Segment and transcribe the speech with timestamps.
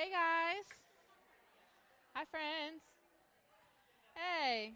[0.00, 0.64] Hey guys.
[2.14, 2.80] Hi friends.
[4.14, 4.72] Hey.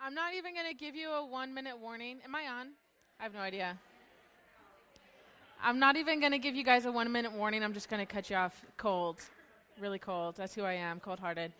[0.00, 2.18] I'm not even going to give you a one minute warning.
[2.24, 2.68] Am I on?
[3.18, 3.76] I have no idea.
[5.60, 7.64] I'm not even going to give you guys a one minute warning.
[7.64, 9.16] I'm just going to cut you off cold.
[9.80, 10.36] Really cold.
[10.36, 11.50] That's who I am, cold hearted.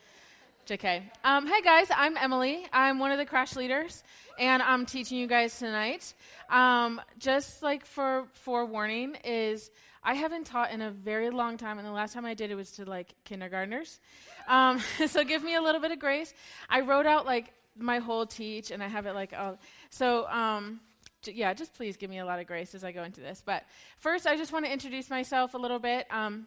[0.69, 1.03] JK.
[1.25, 2.65] Um, hey guys, I'm Emily.
[2.73, 4.05] I'm one of the crash leaders,
[4.39, 6.15] and I'm teaching you guys tonight.
[6.49, 9.71] Um, just like for forewarning, is
[10.09, 12.55] I haven't taught in a very long time, and the last time I did it
[12.55, 14.01] was to like kindergartners.
[14.49, 16.33] Um, so give me a little bit of grace.
[16.71, 19.59] I wrote out like my whole teach, and I have it like all.
[19.91, 20.81] So um,
[21.21, 23.43] j- yeah, just please give me a lot of grace as I go into this.
[23.45, 23.65] But
[23.99, 26.07] first, I just want to introduce myself a little bit.
[26.11, 26.47] Um,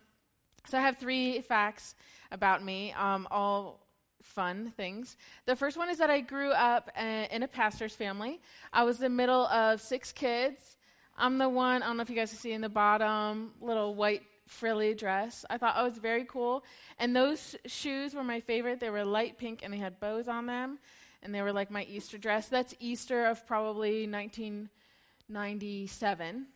[0.65, 1.93] so I have three facts
[2.31, 3.85] about me, um, all
[4.23, 5.17] fun things.
[5.45, 8.41] The first one is that I grew up uh, in a pastor's family.
[8.73, 10.77] I was the middle of six kids.
[11.17, 13.95] I'm the one, I don't know if you guys can see in the bottom, little
[13.95, 15.43] white frilly dress.
[15.49, 16.63] I thought oh, I was very cool.
[16.99, 18.79] And those shoes were my favorite.
[18.79, 20.79] They were light pink and they had bows on them.
[21.23, 22.47] And they were like my Easter dress.
[22.47, 26.47] That's Easter of probably 1997.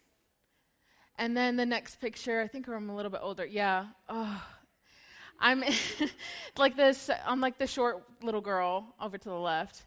[1.17, 3.45] And then the next picture, I think I'm a little bit older.
[3.45, 3.85] Yeah.
[4.09, 4.43] Oh,
[5.39, 5.63] I'm
[6.57, 7.09] like this.
[7.25, 9.83] I'm like the short little girl over to the left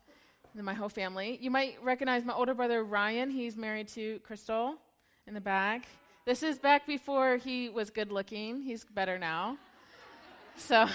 [0.64, 1.38] my whole family.
[1.40, 3.30] You might recognize my older brother Ryan.
[3.30, 4.74] He's married to Crystal
[5.26, 5.84] in the back.
[6.24, 8.62] This is back before he was good looking.
[8.62, 9.56] He's better now.
[10.60, 10.88] So,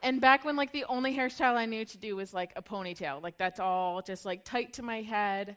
[0.00, 3.20] and back when like the only hairstyle I knew to do was like a ponytail.
[3.20, 5.56] Like that's all just like tight to my head,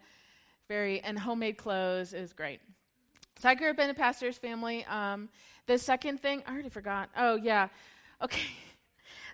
[0.67, 2.13] very and homemade clothes.
[2.13, 2.59] It was great.
[3.37, 4.83] So I grew up in a pastor's family.
[4.85, 5.29] Um,
[5.67, 7.09] the second thing I already forgot.
[7.15, 7.67] Oh yeah,
[8.21, 8.41] okay.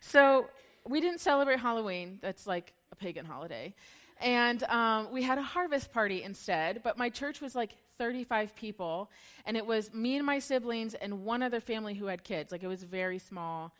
[0.01, 0.47] So
[0.87, 2.19] we didn't celebrate Halloween.
[2.21, 3.73] That's like a pagan holiday.
[4.21, 9.11] And um, we had a harvest party instead, but my church was like 35 people,
[9.45, 12.51] and it was me and my siblings and one other family who had kids.
[12.51, 13.73] Like it was a very small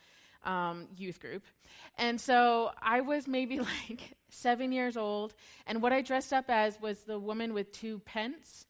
[0.44, 1.44] um, youth group.
[1.98, 5.34] And so I was maybe like seven years old,
[5.66, 8.66] and what I dressed up as was the woman with two pence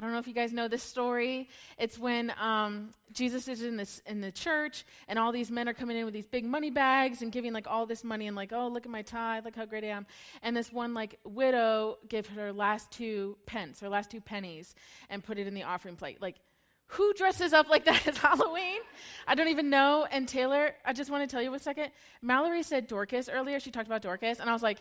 [0.00, 1.50] I don't know if you guys know this story.
[1.76, 5.74] It's when um, Jesus is in this in the church, and all these men are
[5.74, 8.50] coming in with these big money bags and giving like all this money, and like,
[8.50, 10.06] oh, look at my tithe, look how great I am.
[10.42, 14.74] And this one like widow give her last two pence, her last two pennies,
[15.10, 16.22] and put it in the offering plate.
[16.22, 16.36] Like,
[16.86, 18.80] who dresses up like that at Halloween?
[19.26, 20.06] I don't even know.
[20.10, 21.90] And Taylor, I just want to tell you a second.
[22.22, 23.60] Mallory said Dorcas earlier.
[23.60, 24.78] She talked about Dorcas, and I was like,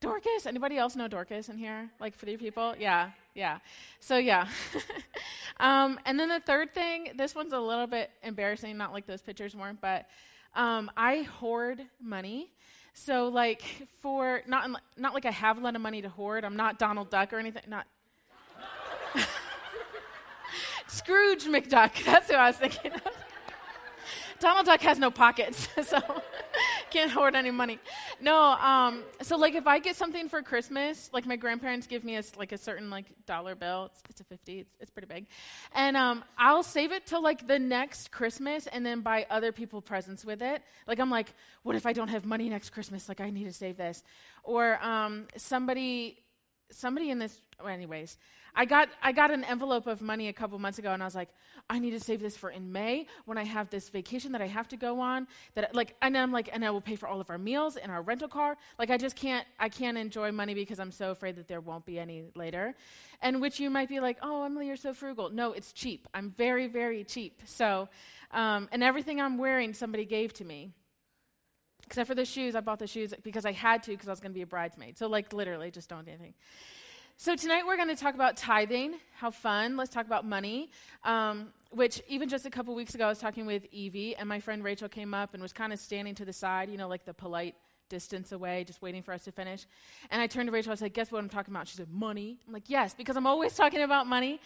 [0.00, 0.46] Dorcas?
[0.46, 1.90] Anybody else know Dorcas in here?
[2.00, 2.74] Like three people?
[2.78, 3.58] Yeah, yeah.
[4.00, 4.46] So, yeah.
[5.60, 9.22] um, and then the third thing, this one's a little bit embarrassing, not like those
[9.22, 10.06] pictures weren't, but
[10.54, 12.52] um, I hoard money.
[12.94, 13.62] So, like,
[14.00, 16.44] for not, not like I have a lot of money to hoard.
[16.44, 17.62] I'm not Donald Duck or anything.
[17.66, 17.86] Not.
[20.88, 22.04] Scrooge McDuck.
[22.04, 23.00] That's who I was thinking of.
[24.40, 26.00] Donald Duck has no pockets, so
[26.90, 27.78] can't hoard any money.
[28.22, 32.14] No, um, so like if I get something for Christmas, like my grandparents give me
[32.16, 33.86] a, like a certain like dollar bill.
[33.86, 34.60] It's, it's a fifty.
[34.60, 35.26] It's, it's pretty big,
[35.74, 39.80] and um, I'll save it till like the next Christmas, and then buy other people
[39.82, 40.62] presents with it.
[40.86, 41.34] Like I'm like,
[41.64, 43.08] what if I don't have money next Christmas?
[43.08, 44.04] Like I need to save this,
[44.44, 46.21] or um, somebody
[46.72, 48.18] somebody in this well, anyways
[48.54, 51.14] I got, I got an envelope of money a couple months ago, and I was
[51.14, 51.30] like,
[51.70, 54.46] I need to save this for in May when I have this vacation that I
[54.46, 55.26] have to go on.
[55.54, 57.90] That like, and I'm like, and I will pay for all of our meals and
[57.90, 58.58] our rental car.
[58.78, 61.86] Like, I just can't, I can't enjoy money because I'm so afraid that there won't
[61.86, 62.74] be any later.
[63.22, 65.30] And which you might be like, oh, Emily, you're so frugal.
[65.30, 66.06] No, it's cheap.
[66.12, 67.40] I'm very, very cheap.
[67.46, 67.88] So,
[68.32, 70.72] um, and everything I'm wearing, somebody gave to me.
[71.92, 74.20] Except for the shoes, I bought the shoes because I had to because I was
[74.20, 74.96] going to be a bridesmaid.
[74.96, 76.32] So, like, literally, just don't do anything.
[77.18, 78.94] So, tonight we're going to talk about tithing.
[79.14, 79.76] How fun.
[79.76, 80.70] Let's talk about money.
[81.04, 84.40] Um, which, even just a couple weeks ago, I was talking with Evie, and my
[84.40, 87.04] friend Rachel came up and was kind of standing to the side, you know, like
[87.04, 87.56] the polite
[87.90, 89.66] distance away, just waiting for us to finish.
[90.10, 91.68] And I turned to Rachel, I said, Guess what I'm talking about?
[91.68, 92.38] She said, Money.
[92.46, 94.40] I'm like, Yes, because I'm always talking about money.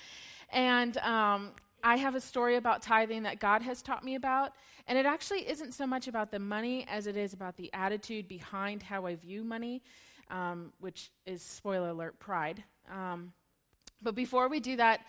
[0.51, 1.53] And um,
[1.87, 4.53] I have a story about tithing that God has taught me about.
[4.89, 8.27] And it actually isn't so much about the money as it is about the attitude
[8.29, 9.83] behind how I view money
[10.31, 12.65] um, which is, spoiler alert, pride.
[12.91, 13.33] Um,
[14.03, 15.01] but before we do that,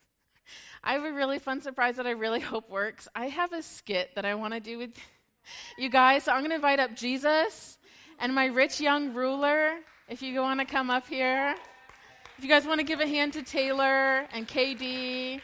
[0.84, 3.08] I have a really fun surprise that I really hope works.
[3.14, 4.92] I have a skit that I want to do with
[5.78, 6.24] you guys.
[6.24, 7.78] So I'm going to invite up Jesus
[8.18, 9.78] and my rich young ruler.
[10.08, 11.54] If you want to come up here,
[12.38, 15.40] if you guys want to give a hand to Taylor and KD,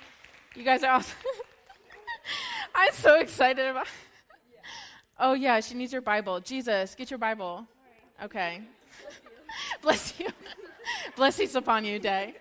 [0.55, 1.17] you guys are awesome.
[2.75, 3.87] I'm so excited about.
[5.21, 6.41] Oh yeah, she needs your Bible.
[6.41, 7.65] Jesus, get your Bible.
[8.25, 8.61] Okay.
[9.83, 10.27] Bless you.
[11.15, 12.35] Blessings upon you, Day.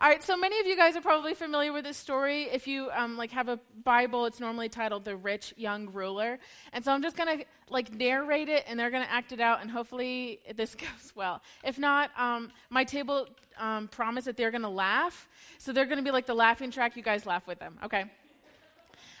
[0.00, 2.44] All right, so many of you guys are probably familiar with this story.
[2.44, 6.38] If you um, like have a Bible, it's normally titled "The Rich Young Ruler,"
[6.72, 9.68] and so I'm just gonna like narrate it, and they're gonna act it out, and
[9.68, 11.42] hopefully this goes well.
[11.64, 13.26] If not, um, my table
[13.58, 15.28] um, promised that they're gonna laugh,
[15.58, 16.96] so they're gonna be like the laughing track.
[16.96, 18.04] You guys laugh with them, okay?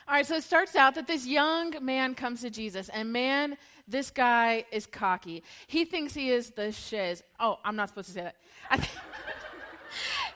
[0.06, 3.56] All right, so it starts out that this young man comes to Jesus, and man,
[3.88, 5.42] this guy is cocky.
[5.66, 7.24] He thinks he is the shiz.
[7.40, 8.36] Oh, I'm not supposed to say that.
[8.76, 8.88] Th-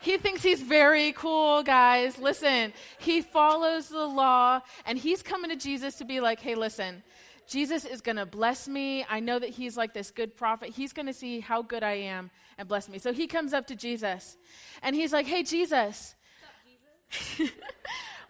[0.02, 2.18] he thinks he's very cool, guys.
[2.18, 7.02] Listen, he follows the law, and he's coming to Jesus to be like, hey, listen,
[7.46, 9.06] Jesus is going to bless me.
[9.08, 10.70] I know that he's like this good prophet.
[10.70, 12.98] He's going to see how good I am and bless me.
[12.98, 14.36] So he comes up to Jesus,
[14.82, 16.14] and he's like, hey, Jesus.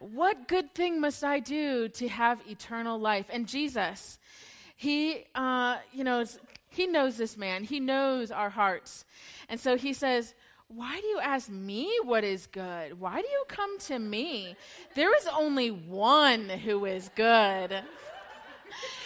[0.03, 3.27] What good thing must I do to have eternal life?
[3.31, 4.19] And Jesus,
[4.75, 6.25] he, uh, you know,
[6.71, 7.63] he knows this man.
[7.63, 9.05] He knows our hearts.
[9.49, 10.35] And so he says,
[10.75, 12.99] why do you ask me what is good?
[12.99, 14.57] Why do you come to me?
[14.95, 17.83] There is only one who is good.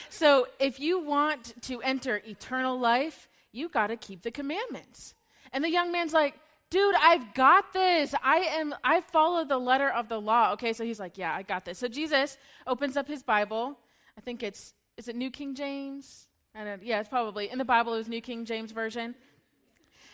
[0.08, 5.14] so, if you want to enter eternal life, you got to keep the commandments.
[5.52, 6.34] And the young man's like,
[6.70, 8.14] dude, I've got this.
[8.22, 10.52] I am I follow the letter of the law.
[10.52, 11.78] Okay, so he's like, yeah, I got this.
[11.78, 13.78] So Jesus opens up his Bible.
[14.16, 16.28] I think it's is it New King James?
[16.54, 17.94] I don't, yeah, it's probably in the Bible.
[17.94, 19.14] It was New King James version.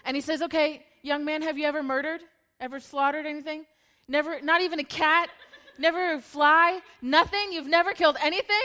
[0.05, 2.21] And he says, okay, young man, have you ever murdered?
[2.61, 3.67] Ever slaughtered anything?
[4.09, 5.31] Never, not even a cat?
[5.79, 6.81] Never fly?
[7.01, 7.53] Nothing?
[7.53, 8.57] You've never killed anything?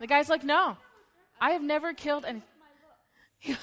[0.00, 0.76] The guy's like, no,
[1.40, 2.48] I have never killed anything.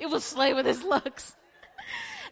[0.00, 1.34] it will slay with his looks.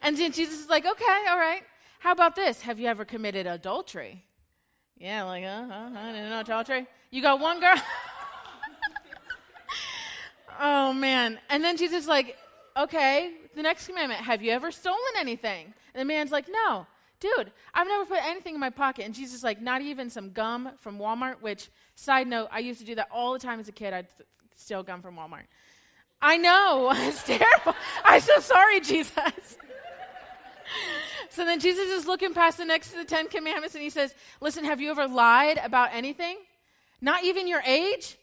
[0.03, 1.63] And then Jesus is like, okay, all right.
[1.99, 2.63] How about this?
[2.63, 4.25] Have you ever committed adultery?
[4.97, 6.87] Yeah, like, uh, uh, I didn't know adultery.
[7.11, 7.77] You got one girl?
[10.61, 11.39] oh, man.
[11.51, 12.37] And then Jesus like,
[12.81, 15.73] okay, the next commandment, have you ever stolen anything?
[15.95, 16.87] And the man's like, no.
[17.21, 19.05] Dude, I've never put anything in my pocket.
[19.05, 22.81] And Jesus is like, not even some gum from Walmart, which, side note, I used
[22.81, 23.93] to do that all the time as a kid.
[23.93, 24.07] I'd
[24.57, 25.45] steal gum from Walmart.
[26.23, 26.93] I know.
[26.97, 27.75] It's terrible.
[28.05, 29.59] I'm so sorry, Jesus.
[31.31, 34.15] so then Jesus is looking past the next to the Ten Commandments and he says,
[34.41, 36.39] Listen, have you ever lied about anything?
[37.03, 38.17] Not even your age?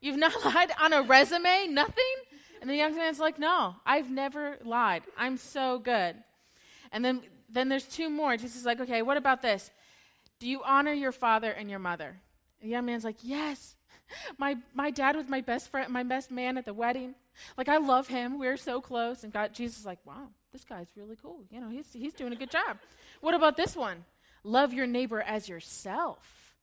[0.00, 1.68] You've not lied on a resume?
[1.70, 2.14] Nothing?
[2.60, 5.02] And the young man's like, No, I've never lied.
[5.16, 6.16] I'm so good.
[6.92, 8.36] And then, then there's two more.
[8.36, 9.70] Jesus is like, Okay, what about this?
[10.38, 12.16] Do you honor your father and your mother?
[12.60, 13.74] And the young man's like, Yes.
[14.38, 17.14] My, my dad was my best friend, my best man at the wedding.
[17.58, 18.38] Like, I love him.
[18.38, 19.22] We're so close.
[19.22, 21.42] And God, Jesus is like, Wow, this guy's really cool.
[21.50, 22.78] You know, he's, he's doing a good job.
[23.20, 24.04] What about this one?
[24.44, 26.54] Love your neighbor as yourself.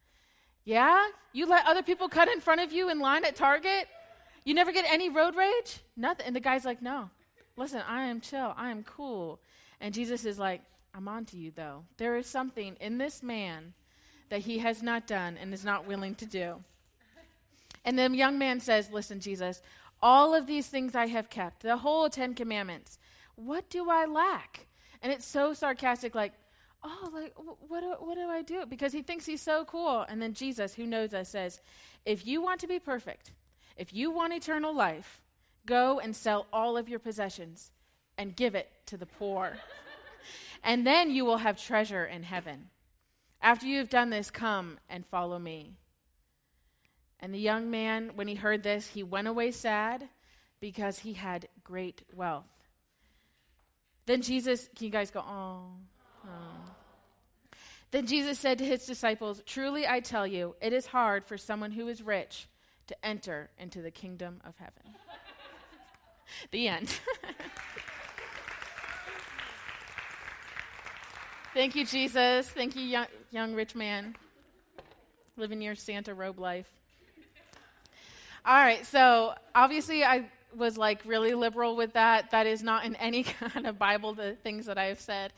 [0.64, 1.06] Yeah?
[1.34, 3.88] You let other people cut in front of you in line at Target?
[4.46, 5.80] You never get any road rage?
[5.98, 6.28] Nothing.
[6.28, 7.10] And the guy's like, No.
[7.58, 8.54] Listen, I am chill.
[8.56, 9.40] I am cool.
[9.82, 10.62] And Jesus is like,
[10.94, 11.84] I'm on to you, though.
[11.98, 13.74] There is something in this man
[14.30, 16.64] that he has not done and is not willing to do.
[17.84, 19.62] And the young man says, Listen, Jesus,
[20.02, 23.00] all of these things I have kept, the whole Ten Commandments.
[23.36, 24.68] What do I lack?
[25.02, 26.34] And it's so sarcastic, like,
[26.84, 27.34] oh, like,
[27.68, 28.66] what do, what do I do?
[28.66, 30.06] Because he thinks he's so cool.
[30.08, 31.60] And then Jesus, who knows us, says,
[32.06, 33.32] if you want to be perfect,
[33.76, 35.22] if you want eternal life,
[35.66, 37.72] go and sell all of your possessions
[38.18, 39.58] and give it to the poor.
[40.64, 42.70] and then you will have treasure in heaven.
[43.42, 45.74] After you have done this, come and follow me.
[47.20, 50.08] And the young man, when he heard this, he went away sad
[50.60, 52.46] because he had great wealth.
[54.06, 55.72] Then Jesus, can you guys go, oh,
[56.26, 56.76] oh.
[57.92, 61.72] Then Jesus said to his disciples, Truly I tell you, it is hard for someone
[61.72, 62.48] who is rich
[62.88, 64.84] to enter into the kingdom of heaven.
[66.52, 66.90] the end.
[71.54, 72.50] Thank you, Jesus.
[72.50, 74.16] Thank you, young, young rich man,
[75.38, 76.70] living your Santa robe life.
[78.46, 80.26] All right, so obviously I
[80.56, 82.32] was like really liberal with that.
[82.32, 85.34] That is not in any kind of Bible, the things that I have said.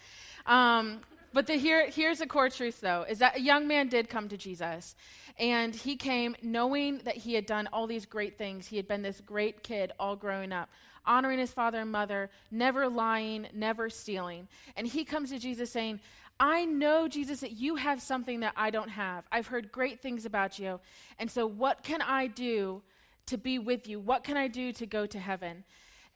[0.46, 1.01] Um,
[1.34, 4.27] but the, here, here's the core truth, though, is that a young man did come
[4.29, 4.96] to Jesus.
[5.39, 8.67] And he came knowing that he had done all these great things.
[8.67, 10.69] He had been this great kid all growing up,
[11.05, 14.48] honoring his father and mother, never lying, never stealing.
[14.75, 16.00] And he comes to Jesus saying,
[16.39, 19.25] I know, Jesus, that you have something that I don't have.
[19.31, 20.79] I've heard great things about you.
[21.17, 22.84] And so, what can I do
[23.27, 24.00] to be with you?
[24.00, 25.63] What can I do to go to heaven?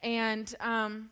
[0.04, 1.10] And um,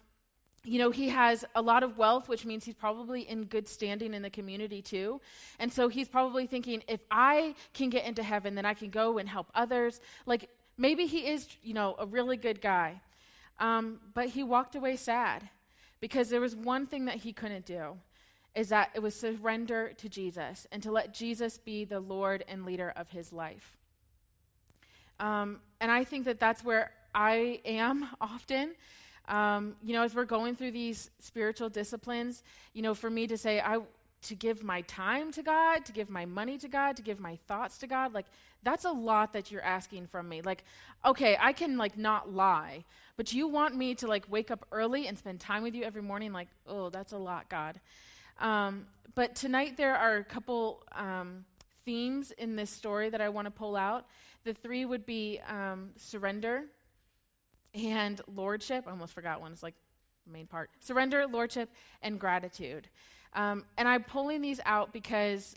[0.63, 4.13] you know, he has a lot of wealth, which means he's probably in good standing
[4.13, 5.21] in the community too.
[5.59, 9.17] And so he's probably thinking, if I can get into heaven, then I can go
[9.17, 10.01] and help others.
[10.25, 13.01] Like maybe he is, you know, a really good guy.
[13.59, 15.49] Um, but he walked away sad
[15.99, 17.97] because there was one thing that he couldn't do
[18.55, 22.65] is that it was surrender to Jesus and to let Jesus be the Lord and
[22.65, 23.77] leader of his life.
[25.19, 28.75] Um, and I think that that's where I am often.
[29.29, 32.43] Um, you know, as we're going through these spiritual disciplines,
[32.73, 33.79] you know, for me to say, I,
[34.23, 37.37] to give my time to God, to give my money to God, to give my
[37.47, 38.25] thoughts to God, like
[38.63, 40.41] that's a lot that you're asking from me.
[40.41, 40.63] Like,
[41.05, 42.83] okay, I can like not lie,
[43.15, 46.01] but you want me to like wake up early and spend time with you every
[46.01, 46.33] morning?
[46.33, 47.79] Like, oh, that's a lot, God.
[48.39, 51.45] Um, but tonight there are a couple um,
[51.85, 54.05] themes in this story that I want to pull out.
[54.43, 56.63] The three would be um, surrender
[57.73, 58.85] and lordship.
[58.87, 59.51] I almost forgot one.
[59.51, 59.75] It's like
[60.25, 60.69] the main part.
[60.79, 61.69] Surrender, lordship,
[62.01, 62.87] and gratitude.
[63.33, 65.55] Um, and I'm pulling these out because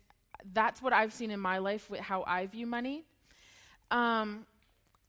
[0.52, 3.04] that's what I've seen in my life with how I view money.
[3.90, 4.47] Um,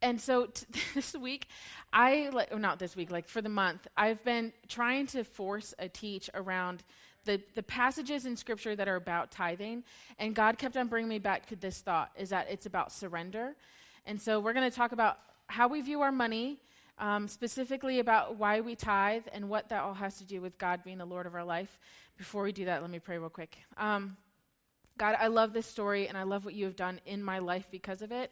[0.01, 1.47] and so t- this week,
[1.91, 5.73] I, like, or not this week, like for the month, I've been trying to force
[5.79, 6.83] a teach around
[7.25, 9.83] the, the passages in scripture that are about tithing.
[10.19, 13.55] And God kept on bringing me back to this thought is that it's about surrender.
[14.05, 16.59] And so we're going to talk about how we view our money,
[16.97, 20.83] um, specifically about why we tithe and what that all has to do with God
[20.83, 21.79] being the Lord of our life.
[22.17, 23.57] Before we do that, let me pray real quick.
[23.77, 24.17] Um,
[24.97, 27.67] God, I love this story and I love what you have done in my life
[27.71, 28.31] because of it.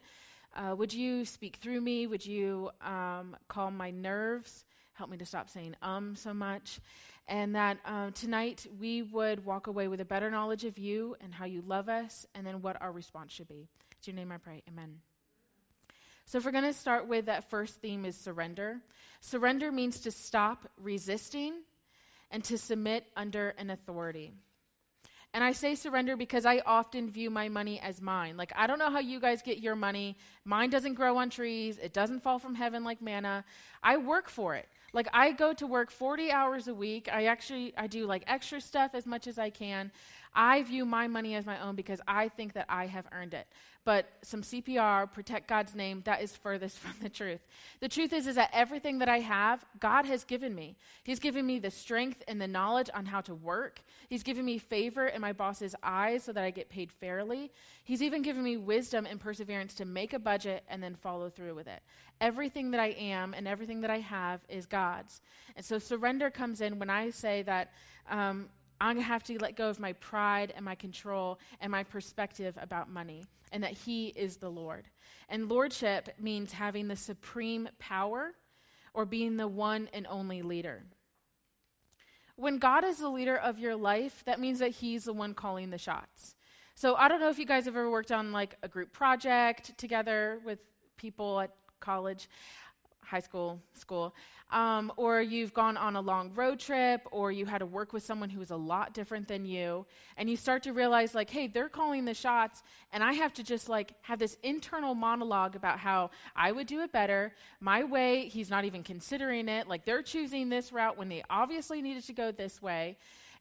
[0.56, 2.08] Uh, would you speak through me?
[2.08, 4.65] Would you um, calm my nerves?
[4.94, 6.80] Help me to stop saying um so much.
[7.27, 11.34] And that uh, tonight we would walk away with a better knowledge of you and
[11.34, 13.68] how you love us and then what our response should be.
[13.98, 14.62] It's your name I pray.
[14.68, 15.00] Amen.
[16.32, 18.78] So, if we're going to start with that first theme, is surrender.
[19.20, 21.56] Surrender means to stop resisting
[22.32, 24.32] and to submit under an authority.
[25.34, 28.38] And I say surrender because I often view my money as mine.
[28.38, 30.16] Like, I don't know how you guys get your money.
[30.46, 33.44] Mine doesn't grow on trees, it doesn't fall from heaven like manna.
[33.84, 34.70] I work for it.
[34.94, 37.10] Like, I go to work 40 hours a week.
[37.12, 39.92] I actually, I do like extra stuff as much as I can.
[40.34, 43.48] I view my money as my own because I think that I have earned it.
[43.84, 47.42] But some CPR, protect God's name, that is furthest from the truth.
[47.80, 50.78] The truth is, is that everything that I have, God has given me.
[51.04, 53.82] He's given me the strength and the knowledge on how to work.
[54.08, 57.52] He's given me favor in my boss's eyes so that I get paid fairly.
[57.84, 61.56] He's even given me wisdom and perseverance to make a budget and then follow through
[61.56, 61.82] with it.
[62.22, 65.22] Everything that I am and everything that I have is God's.
[65.58, 67.74] And so surrender comes in when I say that
[68.10, 68.48] um,
[68.80, 71.84] I'm going to have to let go of my pride and my control and my
[71.84, 74.88] perspective about money, and that He is the Lord.
[75.30, 78.34] And lordship means having the supreme power
[78.94, 80.84] or being the one and only leader.
[82.36, 85.70] When God is the leader of your life, that means that He's the one calling
[85.70, 86.36] the shots.
[86.74, 89.78] So I don't know if you guys have ever worked on like a group project
[89.78, 90.60] together with
[90.98, 91.51] people at
[91.82, 92.30] college
[93.04, 94.16] high school, school,
[94.52, 98.04] um, or you've gone on a long road trip, or you had to work with
[98.04, 99.86] someone who is a lot different than you,
[100.16, 103.44] and you start to realize, like, hey, they're calling the shots, and I have to
[103.44, 108.30] just like have this internal monologue about how I would do it better, my way,
[108.30, 112.14] he's not even considering it, like they're choosing this route when they obviously needed to
[112.14, 112.98] go this way.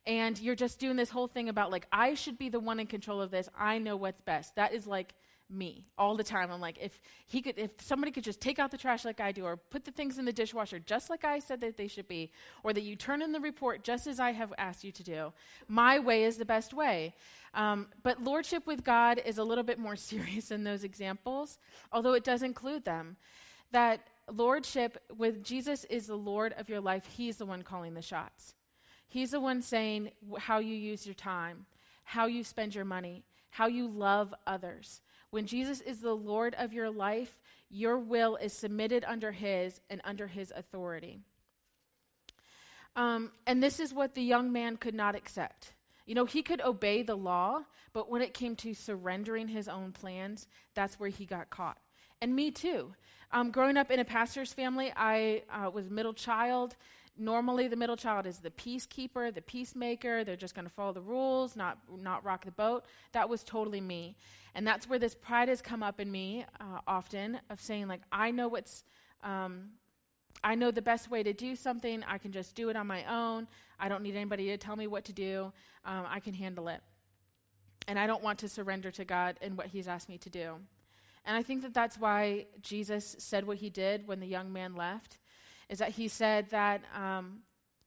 [0.06, 2.86] And you're just doing this whole thing about, like, I should be the one in
[2.86, 3.50] control of this.
[3.56, 4.56] I know what's best.
[4.56, 5.14] That is like
[5.50, 6.50] me all the time.
[6.50, 9.32] I'm like, if he could, if somebody could just take out the trash like I
[9.32, 12.08] do, or put the things in the dishwasher just like I said that they should
[12.08, 12.30] be,
[12.62, 15.32] or that you turn in the report just as I have asked you to do,
[15.68, 17.14] my way is the best way.
[17.54, 21.58] Um, but lordship with God is a little bit more serious in those examples,
[21.92, 23.16] although it does include them.
[23.72, 27.06] That lordship with Jesus is the Lord of your life.
[27.06, 28.54] He's the one calling the shots.
[29.06, 31.66] He's the one saying how you use your time,
[32.04, 35.00] how you spend your money, how you love others.
[35.30, 40.00] When Jesus is the Lord of your life, your will is submitted under His and
[40.04, 41.20] under His authority.
[42.96, 45.72] Um, and this is what the young man could not accept.
[46.06, 49.92] You know, he could obey the law, but when it came to surrendering his own
[49.92, 51.78] plans, that's where he got caught.
[52.20, 52.94] And me too.
[53.32, 56.74] Um, growing up in a pastor's family, I uh, was middle child.
[57.20, 60.24] Normally, the middle child is the peacekeeper, the peacemaker.
[60.24, 62.86] They're just going to follow the rules, not not rock the boat.
[63.12, 64.16] That was totally me,
[64.54, 68.00] and that's where this pride has come up in me uh, often of saying like
[68.10, 68.84] I know what's,
[69.22, 69.68] um,
[70.42, 72.02] I know the best way to do something.
[72.08, 73.46] I can just do it on my own.
[73.78, 75.52] I don't need anybody to tell me what to do.
[75.84, 76.80] Um, I can handle it,
[77.86, 80.54] and I don't want to surrender to God and what He's asked me to do.
[81.26, 84.74] And I think that that's why Jesus said what he did when the young man
[84.74, 85.18] left
[85.70, 87.38] is that he said that um,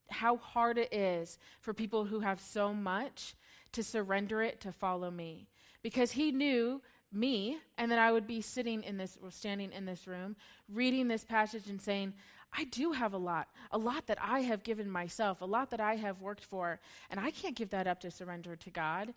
[0.09, 3.35] how hard it is for people who have so much
[3.73, 5.47] to surrender it to follow me.
[5.83, 9.85] Because he knew me, and that I would be sitting in this, or standing in
[9.85, 10.35] this room,
[10.71, 12.13] reading this passage and saying,
[12.57, 15.81] I do have a lot, a lot that I have given myself, a lot that
[15.81, 19.13] I have worked for, and I can't give that up to surrender to God.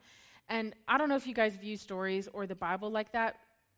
[0.48, 3.36] And I don't know if you guys view stories or the Bible like that,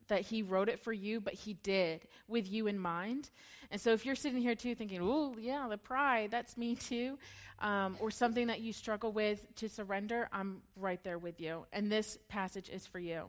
[0.08, 3.30] that He wrote it for you, but He did with you in mind.
[3.70, 7.18] And so if you're sitting here too thinking, oh, yeah, the pride, that's me too,
[7.60, 11.66] um, or something that you struggle with to surrender, I'm right there with you.
[11.72, 13.26] And this passage is for you.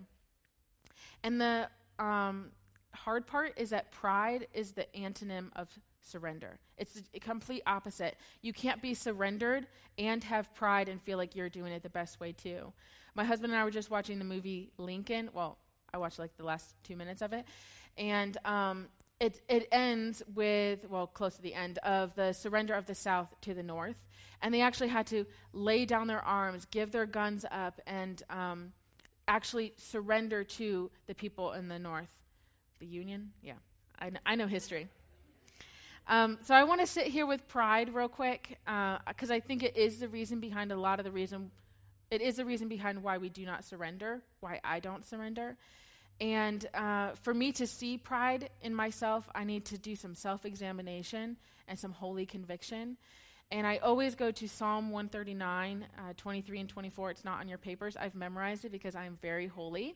[1.24, 2.52] And the um,
[2.94, 5.70] hard part is that pride is the antonym of
[6.02, 6.60] surrender.
[6.78, 8.16] It's the complete opposite.
[8.42, 9.68] You can't be surrendered
[9.98, 12.72] and have pride and feel like you're doing it the best way too.
[13.16, 15.30] My husband and I were just watching the movie Lincoln.
[15.34, 15.58] Well,
[15.94, 17.46] I watched like the last two minutes of it,
[17.98, 18.88] and um,
[19.20, 23.34] it it ends with well, close to the end of the surrender of the South
[23.42, 24.06] to the North,
[24.42, 28.74] and they actually had to lay down their arms, give their guns up, and um,
[29.28, 32.12] actually surrender to the people in the North.
[32.80, 33.56] The Union, yeah,
[34.00, 34.88] I, I know history.
[36.10, 39.62] Um, so I want to sit here with pride real quick because uh, I think
[39.62, 41.52] it is the reason behind a lot of the reason.
[42.12, 45.58] It is the reason behind why we do not surrender, why I don't surrender.
[46.20, 50.46] And uh, for me to see pride in myself, I need to do some self
[50.46, 51.38] examination
[51.68, 52.98] and some holy conviction.
[53.52, 57.12] And I always go to Psalm 139, uh, 23 and 24.
[57.12, 57.98] It's not on your papers.
[57.98, 59.96] I've memorized it because I am very holy.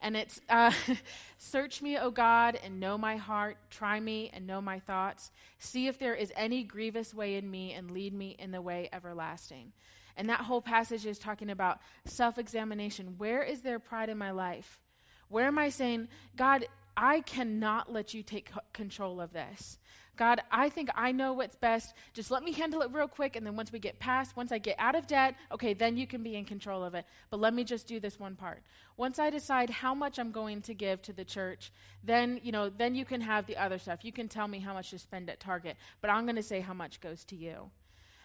[0.00, 0.70] And it's uh,
[1.38, 3.56] Search me, O God, and know my heart.
[3.70, 5.32] Try me and know my thoughts.
[5.58, 8.88] See if there is any grievous way in me, and lead me in the way
[8.92, 9.72] everlasting.
[10.16, 13.14] And that whole passage is talking about self examination.
[13.18, 14.80] Where is there pride in my life?
[15.28, 16.66] Where am I saying, God,
[16.96, 19.78] I cannot let you take control of this?
[20.16, 21.94] God, I think I know what's best.
[22.12, 23.34] Just let me handle it real quick.
[23.34, 26.06] And then once we get past, once I get out of debt, okay, then you
[26.06, 27.06] can be in control of it.
[27.30, 28.62] But let me just do this one part.
[28.98, 31.72] Once I decide how much I'm going to give to the church,
[32.04, 34.04] then, you know, then you can have the other stuff.
[34.04, 36.60] You can tell me how much to spend at Target, but I'm going to say
[36.60, 37.70] how much goes to you.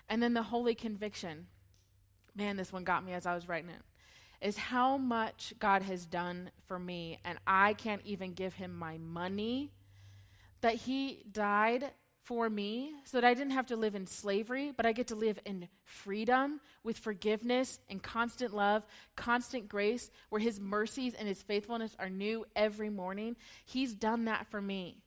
[0.10, 1.48] And then the holy conviction.
[2.38, 3.82] Man, this one got me as I was writing it
[4.40, 9.00] is how much God has done for me, and I can't even give him my
[9.00, 9.72] money
[10.62, 11.92] that he died
[12.24, 15.16] for me so that I didn't have to live in slavery, but I get to
[15.16, 18.86] live in freedom with forgiveness and constant love,
[19.16, 23.38] constant grace, where his mercies and his faithfulness are new every morning.
[23.66, 24.98] He's done that for me.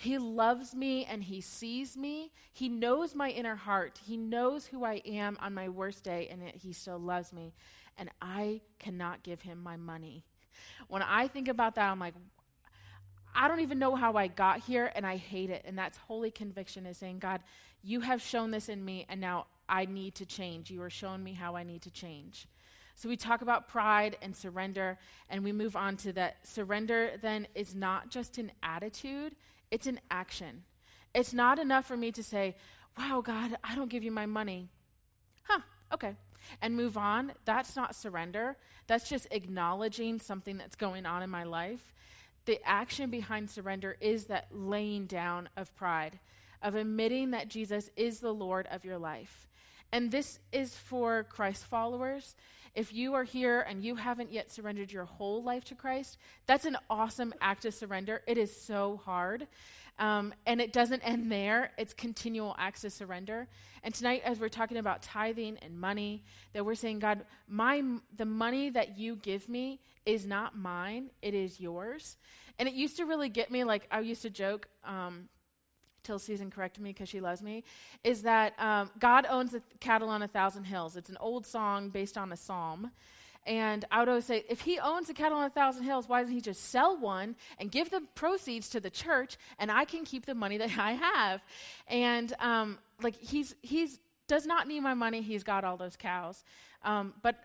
[0.00, 2.32] He loves me and he sees me.
[2.54, 4.00] He knows my inner heart.
[4.02, 7.52] He knows who I am on my worst day, and he still loves me.
[7.98, 10.24] And I cannot give him my money.
[10.88, 12.14] When I think about that, I'm like,
[13.34, 15.66] I don't even know how I got here and I hate it.
[15.66, 17.42] And that's holy conviction is saying, God,
[17.82, 20.70] you have shown this in me and now I need to change.
[20.70, 22.48] You are showing me how I need to change.
[22.96, 26.46] So we talk about pride and surrender and we move on to that.
[26.46, 29.36] Surrender then is not just an attitude,
[29.70, 30.64] it's an action.
[31.14, 32.56] It's not enough for me to say,
[32.98, 34.68] wow, God, I don't give you my money.
[35.42, 35.60] Huh,
[35.92, 36.14] okay.
[36.62, 37.32] And move on.
[37.44, 38.56] That's not surrender.
[38.86, 41.94] That's just acknowledging something that's going on in my life
[42.46, 46.18] the action behind surrender is that laying down of pride,
[46.62, 49.48] of admitting that Jesus is the Lord of your life.
[49.92, 52.36] And this is for Christ followers.
[52.74, 56.64] If you are here and you haven't yet surrendered your whole life to Christ, that's
[56.64, 58.22] an awesome act of surrender.
[58.26, 59.48] It is so hard.
[59.98, 63.48] Um, and it doesn't end there, it's continual acts of surrender.
[63.82, 67.82] And tonight, as we're talking about tithing and money, that we're saying, God, my,
[68.16, 72.16] the money that you give me is not mine, it is yours.
[72.58, 75.28] And it used to really get me, like I used to joke, um,
[76.02, 77.64] till Susan corrected me because she loves me,
[78.04, 80.96] is that um, God owns the cattle on a thousand hills.
[80.96, 82.90] It's an old song based on a psalm.
[83.46, 86.20] And I would always say, if he owns the cattle on a thousand hills, why
[86.20, 90.04] doesn't he just sell one and give the proceeds to the church, and I can
[90.04, 91.40] keep the money that I have?
[91.88, 95.22] And um, like he's he's does not need my money.
[95.22, 96.44] He's got all those cows.
[96.84, 97.36] Um, but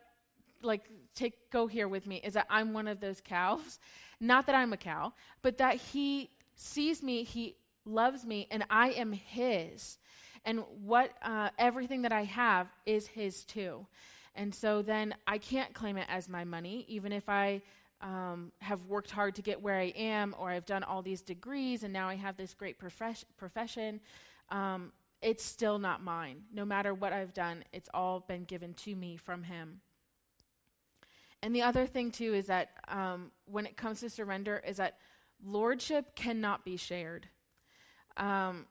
[0.61, 3.79] like take go here with me is that I'm one of those cows.
[4.19, 7.55] Not that I'm a cow, but that he sees me, he
[7.85, 9.97] loves me, and I am his.
[10.43, 13.87] And what uh, everything that I have is his too.
[14.35, 17.61] And so then I can't claim it as my money, even if I
[18.01, 21.83] um, have worked hard to get where I am, or I've done all these degrees,
[21.83, 24.01] and now I have this great profes- profession.
[24.49, 26.43] Um, it's still not mine.
[26.53, 29.81] No matter what I've done, it's all been given to me from Him.
[31.41, 34.97] And the other thing, too, is that um, when it comes to surrender, is that
[35.43, 37.29] lordship cannot be shared.
[38.17, 38.65] Um,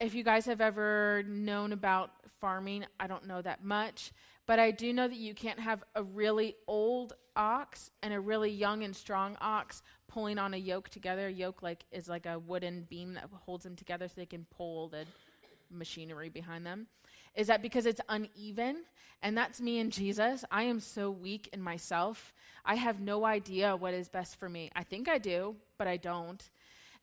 [0.00, 4.12] if you guys have ever known about farming, I don't know that much,
[4.46, 8.50] but I do know that you can't have a really old ox and a really
[8.50, 11.26] young and strong ox pulling on a yoke together.
[11.26, 14.46] A yoke like is like a wooden beam that holds them together so they can
[14.56, 15.04] pull the
[15.70, 16.86] machinery behind them.
[17.34, 18.84] Is that because it's uneven?
[19.22, 20.44] And that's me and Jesus.
[20.50, 22.32] I am so weak in myself.
[22.64, 24.70] I have no idea what is best for me.
[24.76, 26.48] I think I do, but I don't.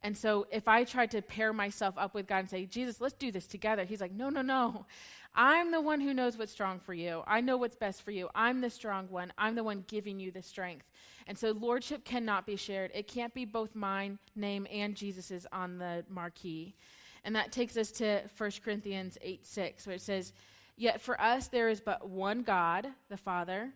[0.05, 3.15] And so if I tried to pair myself up with God and say, Jesus, let's
[3.15, 4.85] do this together, he's like, no, no, no.
[5.33, 7.23] I'm the one who knows what's strong for you.
[7.25, 8.29] I know what's best for you.
[8.35, 9.33] I'm the strong one.
[9.35, 10.85] I'm the one giving you the strength.
[11.25, 12.91] And so lordship cannot be shared.
[12.93, 16.75] It can't be both mine name and Jesus's on the marquee.
[17.23, 20.33] And that takes us to 1 Corinthians 8 6, where it says,
[20.77, 23.71] Yet for us there is but one God, the Father,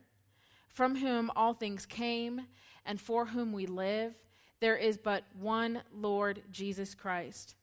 [0.68, 2.42] from whom all things came,
[2.86, 4.14] and for whom we live
[4.60, 7.56] there is but one Lord Jesus Christ,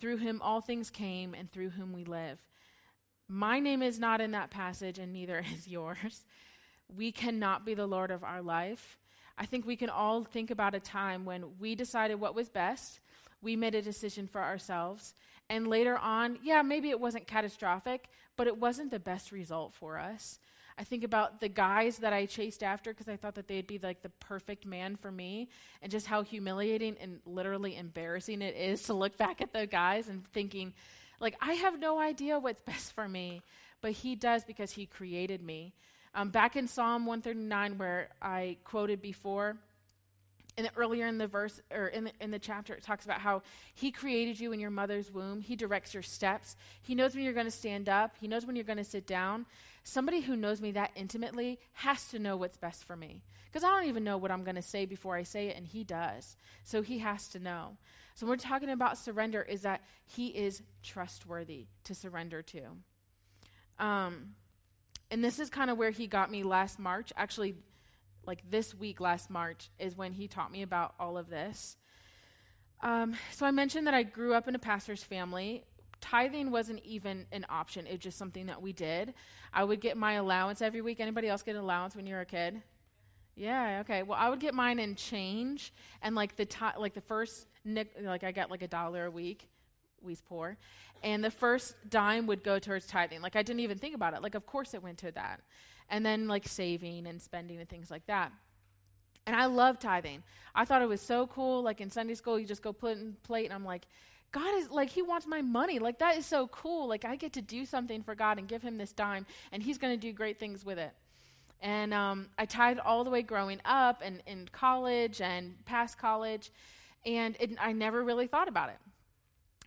[0.00, 2.38] through whom all things came and through whom we live.
[3.28, 6.24] My name is not in that passage, and neither is yours.
[6.96, 8.98] We cannot be the Lord of our life.
[9.38, 13.00] I think we can all think about a time when we decided what was best,
[13.42, 15.14] we made a decision for ourselves,
[15.48, 19.98] and later on, yeah, maybe it wasn't catastrophic, but it wasn't the best result for
[19.98, 20.38] us.
[20.78, 23.78] I think about the guys that I chased after because I thought that they'd be
[23.78, 25.48] like the perfect man for me,
[25.80, 30.08] and just how humiliating and literally embarrassing it is to look back at the guys
[30.08, 30.74] and thinking,
[31.18, 33.42] like, I have no idea what's best for me,
[33.80, 35.72] but he does because he created me.
[36.14, 39.56] Um, back in Psalm 139, where I quoted before,
[40.58, 43.42] and earlier in the verse or in the, in the chapter it talks about how
[43.74, 45.42] he created you in your mother's womb.
[45.42, 46.56] He directs your steps.
[46.80, 48.16] He knows when you're going to stand up.
[48.18, 49.44] He knows when you're going to sit down
[49.86, 53.68] somebody who knows me that intimately has to know what's best for me because i
[53.68, 56.36] don't even know what i'm going to say before i say it and he does
[56.64, 57.76] so he has to know
[58.14, 62.62] so when we're talking about surrender is that he is trustworthy to surrender to
[63.78, 64.34] um,
[65.10, 67.54] and this is kind of where he got me last march actually
[68.26, 71.76] like this week, last March, is when he taught me about all of this.
[72.82, 75.64] Um, so I mentioned that I grew up in a pastor's family.
[76.10, 79.14] Tithing wasn't even an option; it was just something that we did.
[79.52, 81.00] I would get my allowance every week.
[81.00, 82.62] Anybody else get an allowance when you were a kid?
[83.34, 84.02] Yeah, okay.
[84.02, 88.24] Well, I would get mine in change, and like the ti- like the first like
[88.24, 89.48] I got like a dollar a week.
[90.00, 90.56] We's poor,
[91.02, 93.20] and the first dime would go towards tithing.
[93.20, 94.22] Like I didn't even think about it.
[94.22, 95.40] Like of course it went to that
[95.88, 98.32] and then like saving and spending and things like that.
[99.26, 100.22] And I love tithing.
[100.54, 101.62] I thought it was so cool.
[101.62, 103.86] Like in Sunday school, you just go put in plate, and I'm like,
[104.32, 105.78] God is like, He wants my money.
[105.78, 106.88] Like, that is so cool.
[106.88, 109.78] Like, I get to do something for God and give Him this dime, and He's
[109.78, 110.92] going to do great things with it.
[111.60, 116.50] And um, I tithed all the way growing up and in college and past college,
[117.04, 118.78] and it, I never really thought about it.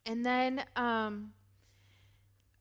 [0.05, 1.33] And then um,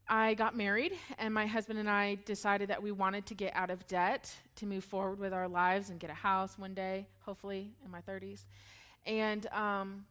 [0.08, 3.70] I got married, and my husband and I decided that we wanted to get out
[3.70, 7.72] of debt to move forward with our lives and get a house one day, hopefully
[7.84, 8.44] in my 30s.
[9.04, 10.06] And um,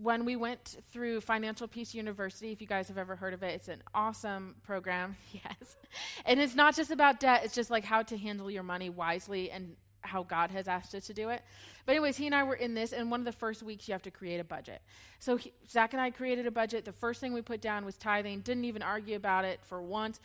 [0.00, 3.54] when we went through Financial Peace University, if you guys have ever heard of it,
[3.54, 5.16] it's an awesome program.
[5.32, 5.76] Yes.
[6.24, 9.50] And it's not just about debt, it's just like how to handle your money wisely
[9.50, 11.42] and how God has asked us to do it.
[11.86, 13.92] But, anyways, he and I were in this, and one of the first weeks you
[13.92, 14.80] have to create a budget.
[15.18, 16.84] So, he, Zach and I created a budget.
[16.84, 20.20] The first thing we put down was tithing, didn't even argue about it for once.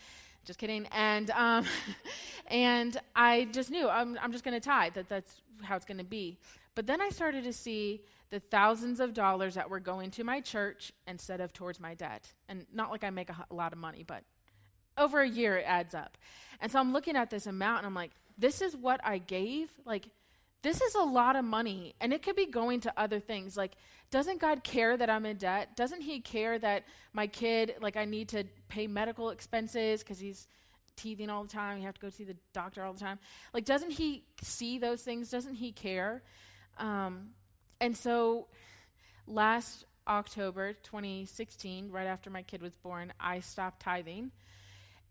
[0.45, 0.87] Just kidding.
[0.91, 1.65] And, um,
[2.47, 5.97] and I just knew I'm, I'm just going to tithe, that that's how it's going
[5.97, 6.37] to be.
[6.75, 10.41] But then I started to see the thousands of dollars that were going to my
[10.41, 12.31] church instead of towards my debt.
[12.47, 14.23] And not like I make a, a lot of money, but
[14.97, 16.17] over a year it adds up.
[16.59, 19.69] And so I'm looking at this amount and I'm like, this is what I gave.
[19.85, 20.09] Like,
[20.61, 23.55] this is a lot of money, and it could be going to other things.
[23.55, 23.73] Like,
[24.11, 25.75] doesn't God care that I'm in debt?
[25.77, 30.47] Doesn't He care that my kid, like, I need to pay medical expenses because he's
[30.97, 31.77] teething all the time?
[31.77, 33.19] You have to go see the doctor all the time.
[33.53, 35.29] Like, doesn't He see those things?
[35.29, 36.23] Doesn't He care?
[36.77, 37.29] Um,
[37.81, 38.47] and so,
[39.27, 44.31] last October 2016, right after my kid was born, I stopped tithing.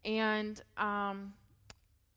[0.05, 1.35] And um,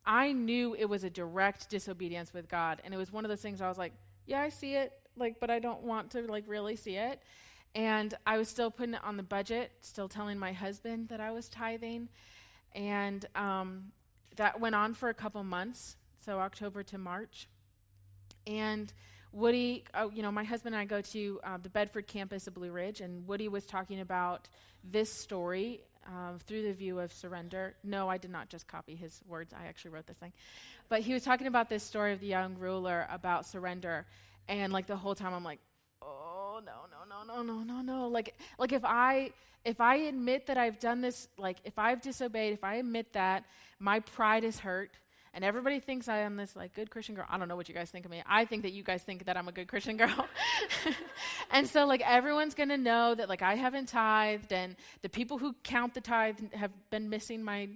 [0.06, 2.82] I knew it was a direct disobedience with God.
[2.84, 3.94] And it was one of those things I was like,
[4.26, 7.22] yeah, I see it, like, but I don't want to like really see it.
[7.74, 11.32] And I was still putting it on the budget, still telling my husband that I
[11.32, 12.10] was tithing.
[12.74, 13.92] And um,
[14.36, 17.48] that went on for a couple months, so October to March.
[18.48, 18.92] And
[19.34, 22.54] Woody, oh, you know, my husband and I go to uh, the Bedford campus of
[22.54, 24.50] Blue Ridge, and Woody was talking about
[24.84, 27.76] this story um, through the view of surrender.
[27.84, 29.54] No, I did not just copy his words.
[29.54, 30.34] I actually wrote this thing.
[30.90, 34.06] But he was talking about this story of the young ruler about surrender.
[34.50, 35.60] And like the whole time, I'm like,
[36.02, 38.08] oh, no, no, no, no, no, no, no.
[38.08, 39.32] Like, like if I
[39.64, 43.46] if I admit that I've done this, like if I've disobeyed, if I admit that,
[43.80, 44.92] my pride is hurt,
[45.34, 47.26] and everybody thinks I am this like good Christian girl.
[47.30, 48.22] I don't know what you guys think of me.
[48.26, 50.28] I think that you guys think that I'm a good Christian girl.
[51.52, 55.38] and so like everyone's going to know that like I haven't tithed and the people
[55.38, 57.70] who count the tithe have been missing my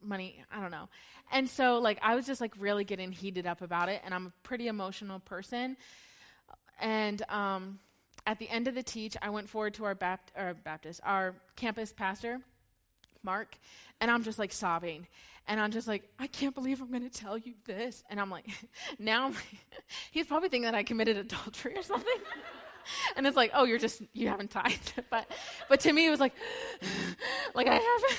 [0.00, 0.44] money.
[0.52, 0.88] I don't know.
[1.32, 4.26] And so like I was just like really getting heated up about it and I'm
[4.26, 5.76] a pretty emotional person.
[6.80, 7.80] And um
[8.26, 10.32] at the end of the teach, I went forward to our Bapt-
[10.64, 12.40] Baptist, our campus pastor,
[13.24, 13.56] Mark,
[14.00, 15.06] and I'm just like sobbing.
[15.46, 18.02] And I'm just like, I can't believe I'm going to tell you this.
[18.08, 18.46] And I'm like,
[18.98, 19.34] now I'm
[20.10, 22.20] he's probably thinking that I committed adultery or something.
[23.16, 24.94] and it's like, oh, you're just, you haven't tithed.
[25.10, 25.30] but,
[25.68, 26.32] but to me, it was like,
[27.54, 28.18] like I haven't.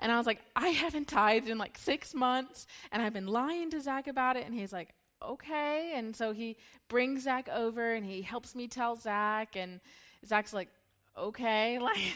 [0.00, 2.66] And I was like, I haven't tithed in like six months.
[2.92, 4.46] And I've been lying to Zach about it.
[4.46, 5.92] And he's like, okay.
[5.94, 6.56] And so he
[6.88, 9.56] brings Zach over and he helps me tell Zach.
[9.56, 9.80] And
[10.26, 10.68] Zach's like,
[11.16, 12.14] okay, like,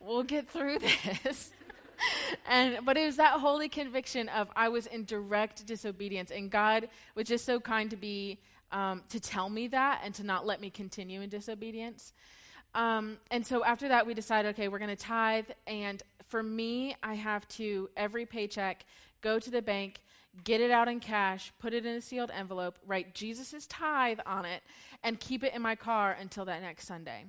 [0.00, 1.50] we'll get through this.
[2.48, 6.88] and but it was that holy conviction of I was in direct disobedience, and God
[7.14, 8.38] was just so kind to be
[8.72, 12.12] um, to tell me that and to not let me continue in disobedience.
[12.74, 15.46] Um, and so after that, we decided, okay, we're going to tithe.
[15.66, 18.84] And for me, I have to every paycheck
[19.22, 20.00] go to the bank
[20.44, 24.44] get it out in cash, put it in a sealed envelope, write Jesus' tithe on
[24.44, 24.62] it,
[25.02, 27.24] and keep it in my car until that next Sunday.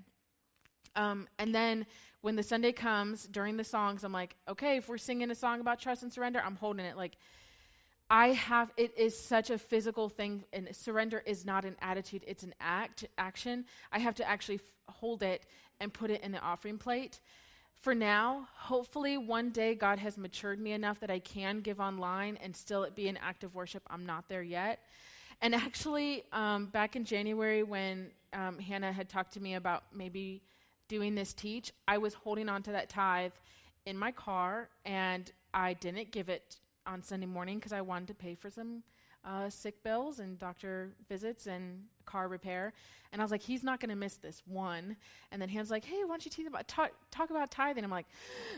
[0.96, 1.86] Um, and then
[2.22, 5.62] when the Sunday comes during the songs, I'm like, okay, if we're singing a song
[5.62, 6.98] about trust and surrender, I'm holding it.
[6.98, 7.18] Like,
[8.10, 12.44] I have, it is such a physical thing, and surrender is not an attitude, it's
[12.44, 13.66] an act, action.
[13.92, 15.46] I have to actually f- hold it
[15.80, 17.22] and put it in the offering plate
[17.82, 22.38] for now, hopefully one day God has matured me enough that I can give online
[22.42, 23.82] and still it be an act of worship.
[23.90, 24.80] I'm not there yet.
[25.42, 30.44] And actually, um, back in January when um, Hannah had talked to me about maybe
[30.92, 33.32] doing this teach, I was holding on to that tithe
[33.86, 38.14] in my car and I didn't give it on Sunday morning because I wanted to
[38.14, 38.84] pay for some
[39.24, 42.74] uh, sick bills and doctor visits and car repair.
[43.14, 44.98] And I was like, he's not going to miss this one.
[45.32, 47.86] And then Han's like, hey, why don't you about, talk, talk about tithing?
[47.86, 48.08] I'm like,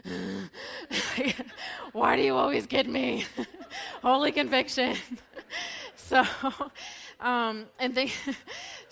[1.91, 3.27] why do you always get me?
[4.01, 4.95] Holy conviction.
[5.95, 6.23] so,
[7.19, 8.11] um, and they,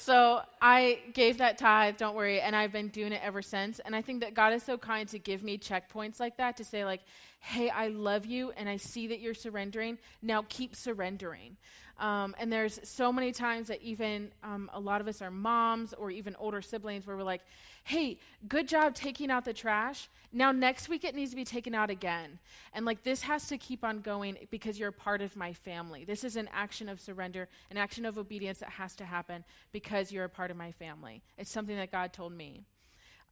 [0.01, 3.77] so I gave that tithe, don't worry, and I've been doing it ever since.
[3.77, 6.63] And I think that God is so kind to give me checkpoints like that to
[6.63, 7.01] say, like,
[7.39, 9.99] hey, I love you and I see that you're surrendering.
[10.23, 11.55] Now keep surrendering.
[11.99, 15.93] Um, and there's so many times that even um, a lot of us are moms
[15.93, 17.41] or even older siblings where we're like,
[17.83, 18.17] hey,
[18.47, 20.09] good job taking out the trash.
[20.31, 22.39] Now, next week it needs to be taken out again.
[22.73, 26.05] And like this has to keep on going because you're a part of my family.
[26.05, 30.11] This is an action of surrender, an action of obedience that has to happen because
[30.11, 31.21] you're a part of my family.
[31.37, 32.63] It's something that God told me.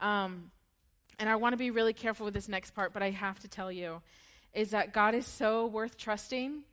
[0.01, 0.51] Um,
[1.19, 3.47] and I want to be really careful with this next part, but I have to
[3.47, 4.01] tell you
[4.53, 6.63] is that God is so worth trusting.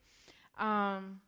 [0.59, 1.21] Um,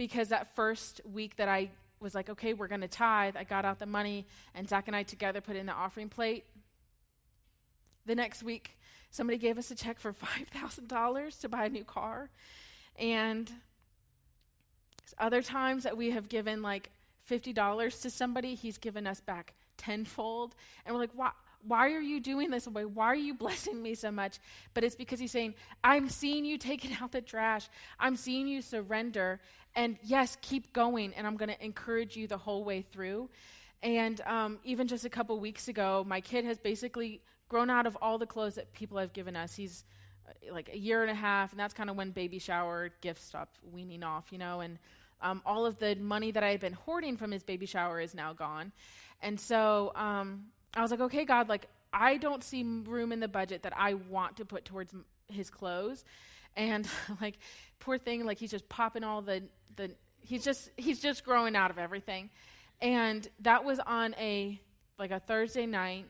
[0.00, 1.68] because that first week that I
[2.00, 4.96] was like, okay, we're going to tithe, I got out the money, and Zach and
[4.96, 6.44] I together put in the offering plate.
[8.06, 8.78] The next week,
[9.10, 10.12] somebody gave us a check for
[10.54, 12.30] $5,000 to buy a new car.
[12.96, 13.50] And
[15.18, 16.90] other times that we have given like
[17.30, 20.54] $50 to somebody, he's given us back tenfold.
[20.84, 21.30] And we're like, why?
[21.66, 22.84] Why are you doing this way?
[22.84, 24.38] Why are you blessing me so much?
[24.74, 27.68] But it's because he's saying, I'm seeing you taking out the trash.
[27.98, 29.40] I'm seeing you surrender.
[29.74, 31.14] And yes, keep going.
[31.14, 33.28] And I'm going to encourage you the whole way through.
[33.82, 37.96] And um, even just a couple weeks ago, my kid has basically grown out of
[38.02, 39.54] all the clothes that people have given us.
[39.54, 39.84] He's
[40.28, 43.24] uh, like a year and a half, and that's kind of when baby shower gifts
[43.24, 44.60] stop weaning off, you know.
[44.60, 44.78] And
[45.22, 48.14] um, all of the money that I had been hoarding from his baby shower is
[48.14, 48.72] now gone.
[49.22, 53.28] And so um, I was like, okay, God, like, I don't see room in the
[53.28, 54.94] budget that I want to put towards
[55.28, 56.04] his clothes.
[56.56, 56.88] And
[57.20, 57.38] like,
[57.80, 59.42] poor thing, like, he's just popping all the,
[59.76, 62.30] the, he's just, he's just growing out of everything.
[62.80, 64.60] And that was on a,
[64.98, 66.06] like, a Thursday night.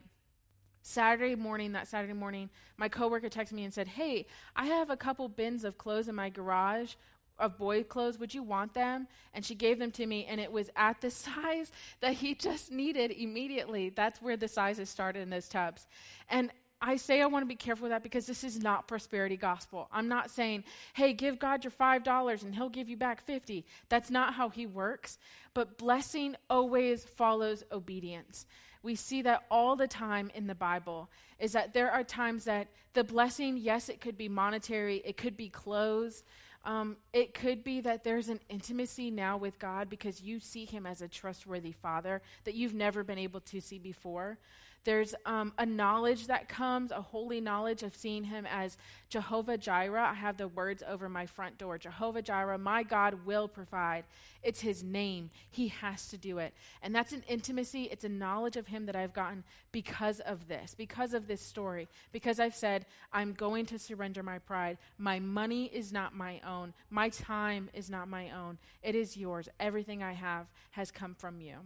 [0.83, 4.96] Saturday morning, that Saturday morning, my coworker texted me and said, Hey, I have a
[4.96, 6.94] couple bins of clothes in my garage
[7.40, 8.18] of boy clothes.
[8.18, 9.09] Would you want them?
[9.35, 12.70] And she gave them to me, and it was at the size that he just
[12.70, 13.88] needed immediately.
[13.90, 15.87] That's where the sizes started in those tubs.
[16.29, 16.50] And
[16.83, 19.88] I say I want to be careful with that because this is not prosperity gospel.
[19.92, 23.66] I'm not saying, hey, give God your $5 and he'll give you back 50.
[23.90, 25.18] That's not how he works.
[25.53, 28.46] But blessing always follows obedience.
[28.83, 32.68] We see that all the time in the Bible is that there are times that
[32.94, 36.24] the blessing, yes, it could be monetary, it could be clothes,
[36.64, 40.87] Um, it could be that there's an intimacy now with God because you see Him
[40.87, 44.38] as a trustworthy Father that you've never been able to see before.
[44.85, 48.79] There's um, a knowledge that comes, a holy knowledge of seeing him as
[49.11, 50.01] Jehovah Jireh.
[50.01, 54.05] I have the words over my front door Jehovah Jireh, my God will provide.
[54.43, 55.31] It's his name.
[55.51, 56.55] He has to do it.
[56.83, 60.75] And that's an intimacy, it's a knowledge of him that I've gotten because of this,
[60.75, 64.79] because of this story, because I've said, I'm going to surrender my pride.
[64.97, 68.57] My money is not my own, my time is not my own.
[68.83, 69.49] It is yours.
[69.59, 71.57] Everything I have has come from you.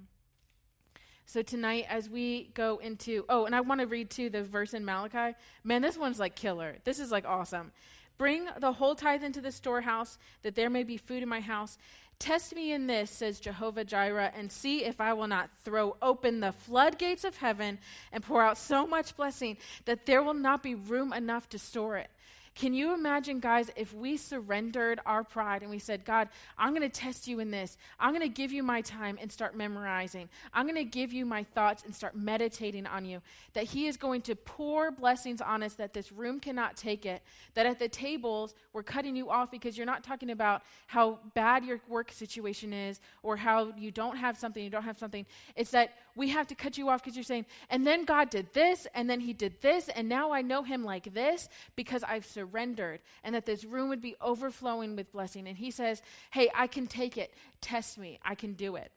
[1.26, 4.74] So tonight, as we go into, oh, and I want to read too the verse
[4.74, 5.36] in Malachi.
[5.64, 6.76] Man, this one's like killer.
[6.84, 7.72] This is like awesome.
[8.18, 11.78] Bring the whole tithe into the storehouse, that there may be food in my house.
[12.18, 16.40] Test me in this, says Jehovah Jireh, and see if I will not throw open
[16.40, 17.78] the floodgates of heaven
[18.12, 19.56] and pour out so much blessing
[19.86, 22.10] that there will not be room enough to store it.
[22.54, 26.88] Can you imagine, guys, if we surrendered our pride and we said, God, I'm going
[26.88, 27.76] to test you in this.
[27.98, 30.28] I'm going to give you my time and start memorizing.
[30.52, 33.22] I'm going to give you my thoughts and start meditating on you.
[33.54, 37.22] That He is going to pour blessings on us, that this room cannot take it.
[37.54, 41.64] That at the tables, we're cutting you off because you're not talking about how bad
[41.64, 45.26] your work situation is or how you don't have something, you don't have something.
[45.56, 48.52] It's that we have to cut you off because you're saying, and then God did
[48.52, 52.24] this, and then He did this, and now I know Him like this because I've
[52.24, 55.48] surrendered, and that this room would be overflowing with blessing.
[55.48, 57.34] And He says, Hey, I can take it.
[57.60, 58.18] Test me.
[58.24, 58.92] I can do it.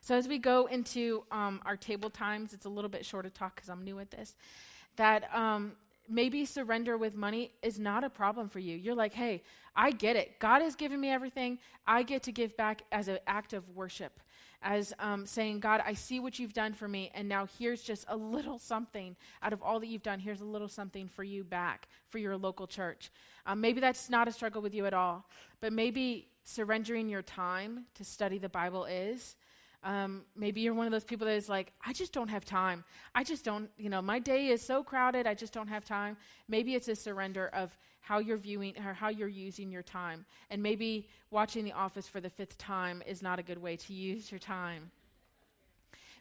[0.00, 3.34] So as we go into um, our table times, it's a little bit short of
[3.34, 4.34] talk because I'm new at this.
[4.96, 5.72] That um,
[6.08, 8.76] maybe surrender with money is not a problem for you.
[8.76, 9.42] You're like, hey,
[9.74, 10.38] I get it.
[10.38, 11.58] God has given me everything.
[11.86, 14.20] I get to give back as an act of worship
[14.64, 18.06] as um, saying, God, I see what you've done for me, and now here's just
[18.08, 20.18] a little something out of all that you've done.
[20.18, 23.12] Here's a little something for you back for your local church.
[23.46, 25.28] Um, maybe that's not a struggle with you at all,
[25.60, 29.36] but maybe surrendering your time to study the Bible is.
[29.84, 32.84] Um, maybe you're one of those people that is like, I just don't have time.
[33.14, 36.16] I just don't, you know, my day is so crowded, I just don't have time.
[36.48, 40.24] Maybe it's a surrender of how you're viewing or how you're using your time.
[40.50, 43.92] And maybe watching The Office for the fifth time is not a good way to
[43.92, 44.90] use your time.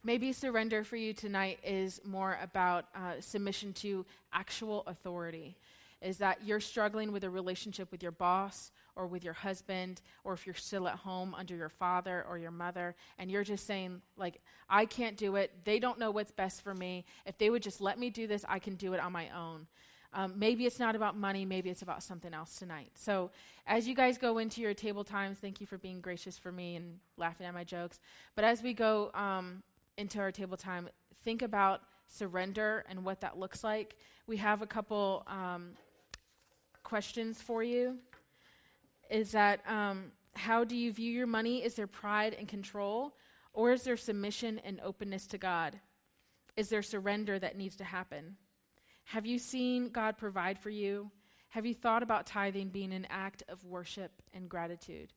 [0.04, 5.56] Maybe surrender for you tonight is more about uh, submission to actual authority.
[6.04, 10.34] Is that you're struggling with a relationship with your boss or with your husband, or
[10.34, 14.02] if you're still at home under your father or your mother, and you're just saying,
[14.18, 15.52] like, I can't do it.
[15.64, 17.06] They don't know what's best for me.
[17.26, 19.68] If they would just let me do this, I can do it on my own.
[20.16, 22.92] Um, maybe it's not about money, maybe it's about something else tonight.
[22.94, 23.32] So,
[23.66, 26.76] as you guys go into your table times, thank you for being gracious for me
[26.76, 28.00] and laughing at my jokes.
[28.36, 29.64] But as we go um,
[29.98, 30.90] into our table time,
[31.24, 33.96] think about surrender and what that looks like.
[34.28, 35.72] We have a couple um,
[36.84, 37.98] questions for you
[39.10, 41.64] is that um, how do you view your money?
[41.64, 43.16] Is there pride and control,
[43.54, 45.80] or is there submission and openness to God?
[46.56, 48.38] Is there surrender that needs to happen?
[49.06, 51.12] Have you seen God provide for you?
[51.50, 55.14] Have you thought about tithing being an act of worship and gratitude?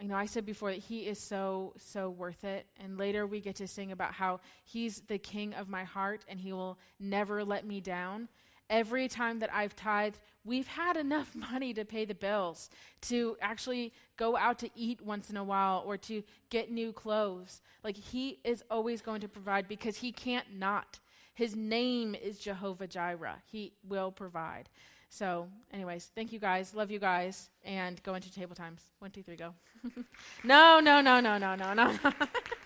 [0.00, 2.66] You know, I said before that He is so, so worth it.
[2.80, 6.40] And later we get to sing about how He's the King of my heart and
[6.40, 8.28] He will never let me down
[8.72, 12.70] every time that I've tithed, we've had enough money to pay the bills,
[13.02, 17.60] to actually go out to eat once in a while, or to get new clothes.
[17.84, 20.98] Like, He is always going to provide because He can't not.
[21.34, 23.42] His name is Jehovah Jireh.
[23.46, 24.68] He will provide.
[25.08, 26.74] So, anyways, thank you guys.
[26.74, 27.50] Love you guys.
[27.64, 28.80] And go into table times.
[28.98, 29.54] One, two, three, go.
[30.44, 31.92] no, no, no, no, no, no, no.